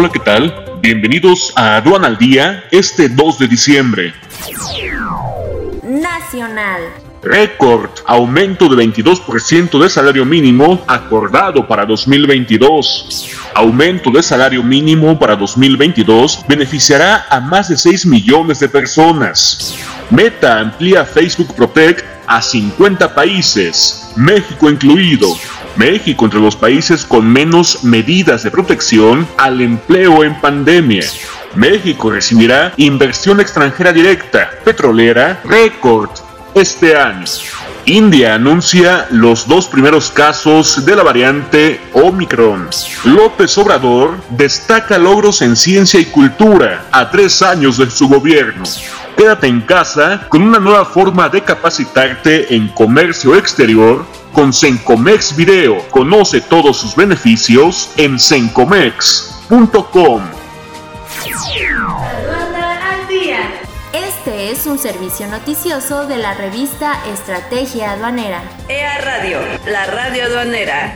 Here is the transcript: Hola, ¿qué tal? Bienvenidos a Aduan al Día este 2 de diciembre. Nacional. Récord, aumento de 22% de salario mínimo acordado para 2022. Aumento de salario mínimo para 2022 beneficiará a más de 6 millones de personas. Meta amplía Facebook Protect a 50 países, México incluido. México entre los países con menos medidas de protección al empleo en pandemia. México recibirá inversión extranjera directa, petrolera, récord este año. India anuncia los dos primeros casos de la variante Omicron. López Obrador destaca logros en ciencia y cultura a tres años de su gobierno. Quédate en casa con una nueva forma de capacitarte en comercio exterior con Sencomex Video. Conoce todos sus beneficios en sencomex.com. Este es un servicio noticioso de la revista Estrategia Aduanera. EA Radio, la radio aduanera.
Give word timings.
Hola, 0.00 0.10
¿qué 0.12 0.20
tal? 0.20 0.54
Bienvenidos 0.80 1.52
a 1.56 1.74
Aduan 1.74 2.04
al 2.04 2.16
Día 2.16 2.62
este 2.70 3.08
2 3.08 3.36
de 3.40 3.48
diciembre. 3.48 4.14
Nacional. 5.82 6.82
Récord, 7.20 7.90
aumento 8.06 8.68
de 8.68 8.76
22% 8.76 9.82
de 9.82 9.88
salario 9.88 10.24
mínimo 10.24 10.84
acordado 10.86 11.66
para 11.66 11.84
2022. 11.84 13.28
Aumento 13.54 14.12
de 14.12 14.22
salario 14.22 14.62
mínimo 14.62 15.18
para 15.18 15.34
2022 15.34 16.44
beneficiará 16.46 17.26
a 17.28 17.40
más 17.40 17.68
de 17.68 17.76
6 17.76 18.06
millones 18.06 18.60
de 18.60 18.68
personas. 18.68 19.74
Meta 20.10 20.60
amplía 20.60 21.04
Facebook 21.04 21.52
Protect 21.56 22.04
a 22.28 22.40
50 22.40 23.12
países, 23.16 24.12
México 24.14 24.70
incluido. 24.70 25.34
México 25.78 26.24
entre 26.24 26.40
los 26.40 26.56
países 26.56 27.04
con 27.04 27.26
menos 27.26 27.84
medidas 27.84 28.42
de 28.42 28.50
protección 28.50 29.26
al 29.38 29.60
empleo 29.60 30.24
en 30.24 30.38
pandemia. 30.40 31.06
México 31.54 32.10
recibirá 32.10 32.72
inversión 32.76 33.40
extranjera 33.40 33.92
directa, 33.92 34.50
petrolera, 34.64 35.40
récord 35.44 36.10
este 36.54 36.96
año. 36.96 37.26
India 37.86 38.34
anuncia 38.34 39.06
los 39.10 39.46
dos 39.46 39.68
primeros 39.68 40.10
casos 40.10 40.84
de 40.84 40.96
la 40.96 41.04
variante 41.04 41.80
Omicron. 41.92 42.68
López 43.04 43.56
Obrador 43.56 44.18
destaca 44.30 44.98
logros 44.98 45.40
en 45.42 45.56
ciencia 45.56 46.00
y 46.00 46.06
cultura 46.06 46.86
a 46.90 47.08
tres 47.08 47.40
años 47.40 47.78
de 47.78 47.88
su 47.88 48.08
gobierno. 48.08 48.64
Quédate 49.18 49.48
en 49.48 49.62
casa 49.62 50.28
con 50.28 50.42
una 50.42 50.60
nueva 50.60 50.84
forma 50.84 51.28
de 51.28 51.42
capacitarte 51.42 52.54
en 52.54 52.68
comercio 52.68 53.34
exterior 53.34 54.06
con 54.32 54.52
Sencomex 54.52 55.34
Video. 55.34 55.76
Conoce 55.90 56.40
todos 56.40 56.76
sus 56.76 56.94
beneficios 56.94 57.90
en 57.96 58.20
sencomex.com. 58.20 60.22
Este 63.92 64.52
es 64.52 64.66
un 64.66 64.78
servicio 64.78 65.26
noticioso 65.26 66.06
de 66.06 66.18
la 66.18 66.34
revista 66.34 67.04
Estrategia 67.12 67.90
Aduanera. 67.90 68.44
EA 68.68 68.98
Radio, 68.98 69.40
la 69.66 69.84
radio 69.86 70.26
aduanera. 70.26 70.94